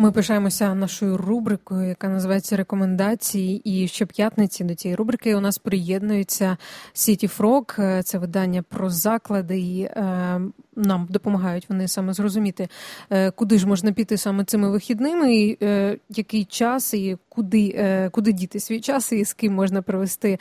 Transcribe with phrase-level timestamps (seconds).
[0.00, 3.60] Ми пишаємося нашою рубрикою, яка називається Рекомендації.
[3.64, 6.56] І щоп'ятниці до цієї рубрики у нас приєднується
[6.94, 8.02] City Frog.
[8.02, 9.60] Це видання про заклади.
[9.60, 10.40] І е,
[10.78, 12.68] Нам допомагають вони саме зрозуміти,
[13.10, 18.10] е, куди ж можна піти саме цими вихідними, і е, який час, і куди е,
[18.10, 20.38] куди діти свій час, і з ким можна провести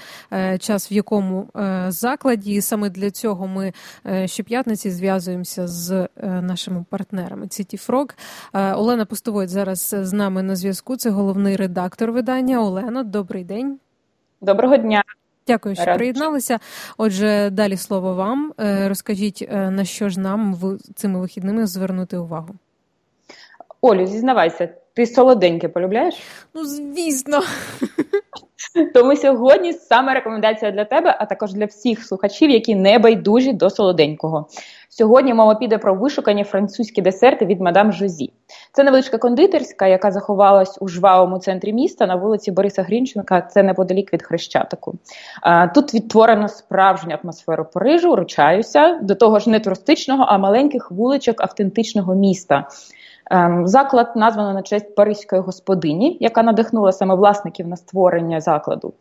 [0.59, 1.50] час в якому
[1.87, 2.54] закладі.
[2.54, 3.73] І саме для цього ми
[4.25, 7.45] щоп'ятниці зв'язуємося з нашими партнерами.
[7.45, 8.13] City Frog.
[8.75, 10.97] Олена Пустовой зараз з нами на зв'язку.
[10.97, 12.61] Це головний редактор видання.
[12.61, 13.79] Олено, добрий день.
[14.41, 15.04] Доброго дня.
[15.47, 15.97] Дякую, що Рад.
[15.97, 16.60] приєдналися.
[16.97, 18.54] Отже, далі слово вам.
[18.60, 22.55] Е, розкажіть, е, на що ж нам в цими вихідними звернути увагу?
[23.82, 26.15] Олю, зізнавайся, ти солоденьке полюбляєш?
[26.54, 27.41] Ну, звісно.
[28.93, 33.69] Тому сьогодні саме рекомендація для тебе, а також для всіх слухачів, які не байдужі до
[33.69, 34.47] солоденького.
[34.89, 38.33] Сьогодні мова піде про вишукані французькі десерти від мадам Жозі.
[38.71, 43.41] Це невеличка кондитерська, яка заховалась у жвавому центрі міста на вулиці Бориса Грінченка.
[43.41, 44.93] Це неподалік від Хрещатику.
[45.75, 52.15] Тут відтворено справжню атмосферу Парижу, ручаюся до того ж не туристичного, а маленьких вуличок автентичного
[52.15, 52.67] міста.
[53.31, 58.94] Ем, заклад названо на честь паризької господині, яка надихнула саме власників на створення закладу.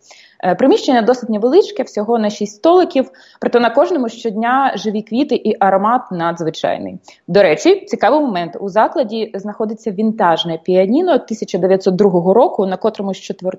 [0.44, 3.10] Е, приміщення досить невеличке, всього на шість столиків,
[3.40, 6.98] проте на кожному щодня живі квіти і аромат надзвичайний.
[7.28, 13.14] До речі, цікавий момент у закладі знаходиться вінтажне піаніно 1902 року, на котрому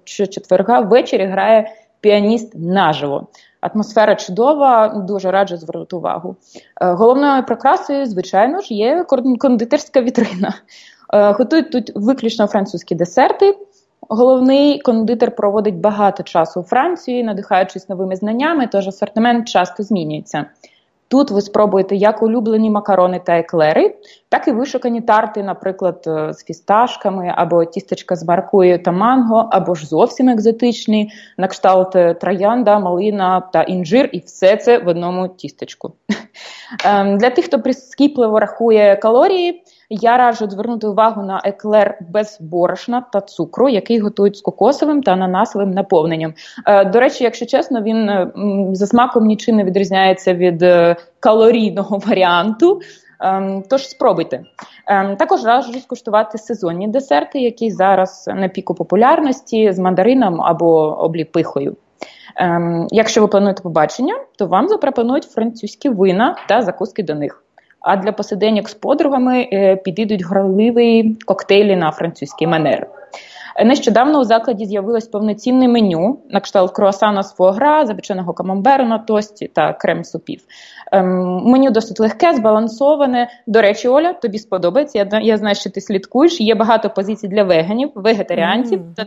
[0.06, 3.28] щочетверга ввечері грає піаніст наживо.
[3.62, 6.36] Атмосфера чудова, дуже раджу звернути увагу.
[6.82, 9.06] Е, головною прикрасою, звичайно ж, є
[9.40, 10.54] кондитерська вітрина.
[11.14, 13.58] Е, готують тут виключно французькі десерти.
[14.10, 20.46] Головний кондитер проводить багато часу у Франції, надихаючись новими знаннями, тож асортимент часто змінюється.
[21.10, 23.96] Тут ви спробуєте як улюблені макарони та еклери,
[24.30, 29.76] так і вишукані тарти, наприклад, е, з фісташками, або тістечка з маркою та манго, або
[29.76, 35.28] ж зовсім екзотичні, на кшталт е, троянда, малина та інжир, і все це в одному
[35.28, 35.94] тістечку.
[36.86, 43.02] Ем, для тих, хто прискіпливо рахує калорії, я раджу звернути увагу на еклер без борошна
[43.14, 46.34] та цукру, який готують з кокосовим та ананасовим наповненням.
[46.66, 48.28] Е, до речі, якщо чесно, він
[48.76, 50.66] за смаком нічим не відрізняється від
[51.20, 52.82] калорійного варіанту.
[53.20, 54.44] Ем, тож спробуйте.
[54.88, 61.76] Ем, також раджу скуштувати сезонні десерти, які зараз на піку популярності з мандарином або обліпихою.
[62.36, 67.44] Ем, якщо ви плануєте побачення, то вам запропонують французькі вина та закуски до них.
[67.88, 72.88] А для посиденьок з подругами е, підійдуть грайливі коктейлі на французький манер.
[73.66, 79.48] Нещодавно у закладі з'явилось повноцінне меню на кшталт круасана з фуагра, запеченого камамберу на тості
[79.54, 80.42] та крем супів.
[80.92, 83.30] Ем, меню досить легке, збалансоване.
[83.48, 84.98] До речі, Оля, тобі сподобається.
[84.98, 86.42] Я я знаю, що ти слідкуєш.
[86.42, 88.96] Є багато позицій для веганів, вегетаріанців mm.
[88.96, 89.06] та,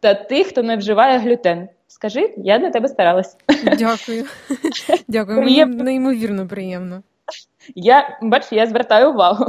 [0.00, 1.68] та тих, хто не вживає глютен.
[1.88, 3.36] Скажи, я для тебе старалась.
[3.64, 4.24] Дякую.
[5.08, 5.40] Дякую.
[5.40, 7.02] Мені неймовірно приємно.
[7.74, 9.46] Я бач, я звертаю увагу.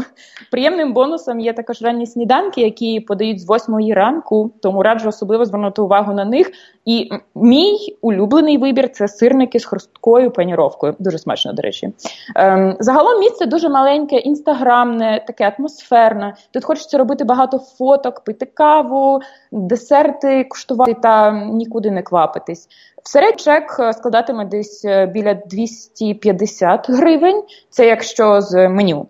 [0.51, 5.81] Приємним бонусом є також ранні сніданки, які подають з 8 ранку, тому раджу особливо звернути
[5.81, 6.51] увагу на них.
[6.85, 10.95] І мій улюблений вибір це сирники з хрусткою паніровкою.
[10.99, 11.93] Дуже смачно, до речі.
[12.35, 16.35] Ем, Загалом місце дуже маленьке, інстаграмне, таке атмосферне.
[16.51, 19.19] Тут хочеться робити багато фоток, пити каву,
[19.51, 22.67] десерти, куштувати та нікуди не квапитись.
[23.03, 27.43] В серед чек е, складатиме десь е, біля 250 гривень.
[27.69, 29.07] Це якщо з меню.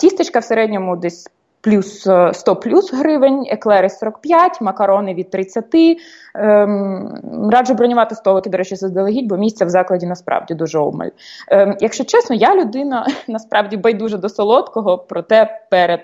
[0.00, 1.28] Тістечка в середньому десь
[1.62, 2.00] плюс
[2.32, 5.64] 100 е, плюс гривень, еклери 45, макарони від 30.
[6.34, 11.08] Ем, Раджу бронювати столики, до речі, заздалегідь, бо місця в закладі насправді дуже обмаль.
[11.48, 16.00] Ем, Якщо чесно, я людина насправді байдуже до солодкого, проте перед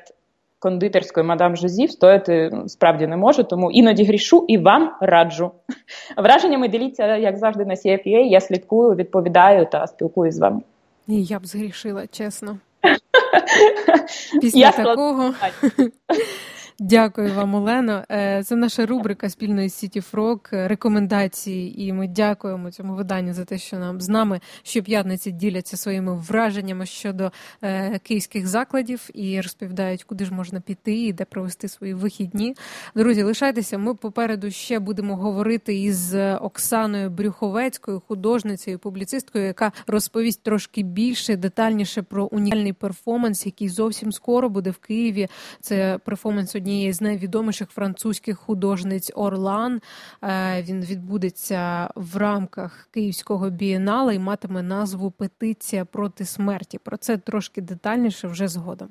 [0.58, 5.50] кондитерською мадам Жозі стояти справді не можу, тому іноді грішу і вам раджу.
[6.16, 8.08] Враженнями діліться, як завжди, на CFA.
[8.08, 10.60] Я слідкую, відповідаю та спілкуюсь з вами.
[11.08, 12.58] І я б згрішила, чесно.
[14.40, 15.34] Після я такого.
[16.80, 18.04] Дякую вам, Олено.
[18.10, 23.58] Е, це наша рубрика спільної Сіті Фрок рекомендації, і ми дякуємо цьому виданню за те,
[23.58, 27.32] що нам з нами щоп'ятниці діляться своїми враженнями щодо
[27.62, 32.54] е, київських закладів і розповідають, куди ж можна піти і де провести свої вихідні.
[32.94, 33.78] Друзі, лишайтеся.
[33.78, 42.02] Ми попереду ще будемо говорити із Оксаною Брюховецькою, художницею, публіцисткою, яка розповість трошки більше, детальніше
[42.02, 45.28] про унікальний перформанс, який зовсім скоро буде в Києві.
[45.60, 49.80] Це перформанс однієї однієї з найвідоміших французьких художниць Орлан.
[50.22, 56.78] Е, він відбудеться в рамках Київського бієнала і матиме назву Петиція проти смерті.
[56.78, 58.88] Про це трошки детальніше вже згодом.